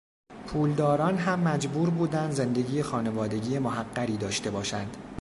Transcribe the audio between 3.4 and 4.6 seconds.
محقری داشته